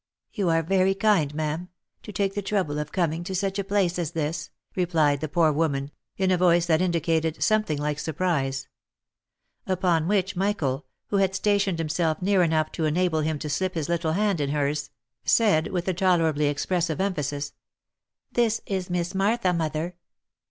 [0.33, 1.69] "You are very kind, ma'am,
[2.01, 5.51] to take the trouble of coming to such a place as this," replied the poor
[5.51, 8.67] woman, in a voice that indicated something like surprise.
[9.67, 13.89] Upon which Michael, who had stationed himself near enough to enable him to slip his
[13.89, 14.89] little hand into hers,
[15.23, 17.53] said, with a tolerably expressive emphasis
[18.31, 19.97] —"This is Miss Martha, mother."